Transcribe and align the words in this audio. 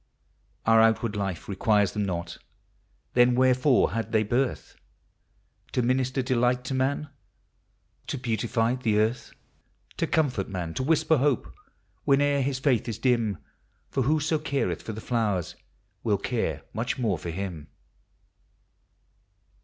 Our 0.65 0.81
outward 0.81 1.15
life 1.15 1.47
requires 1.47 1.91
them 1.91 2.05
not,— 2.05 2.39
Then 3.13 3.35
wherefore 3.35 3.91
had 3.91 4.11
they 4.11 4.23
birth?— 4.23 4.75
To 5.73 5.83
minister 5.83 6.23
delighl 6.23 6.55
to 6.63 6.73
man, 6.73 7.09
To 8.07 8.17
beautify 8.17 8.77
(he 8.83 8.97
earth; 8.97 9.31
To 9.97 10.07
comfort 10.07 10.49
man,— 10.49 10.73
to 10.73 10.81
whisper 10.81 11.17
hope, 11.17 11.53
Whene'er 12.03 12.41
his 12.41 12.57
faith 12.57 12.87
is 12.87 12.97
dim. 12.97 13.37
For 13.91 14.01
who 14.01 14.19
so 14.19 14.39
eareth 14.39 14.81
for 14.81 14.91
the 14.91 15.05
Mowers 15.13 15.53
Will 16.03 16.17
care 16.17 16.63
much 16.73 16.97
more 16.97 17.19
for 17.19 17.29
him! 17.29 17.67